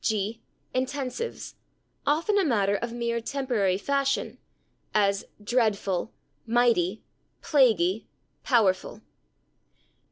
g. 0.03 0.41
Intensives, 0.73 1.53
"often 2.07 2.39
a 2.39 2.43
matter 2.43 2.75
of 2.75 2.91
mere 2.91 3.21
temporary 3.21 3.77
fashion," 3.77 4.39
as 4.95 5.25
/dreadful/, 5.43 6.09
/mighty/, 6.49 7.01
/plaguy/, 7.43 8.05
/powerful 8.43 9.01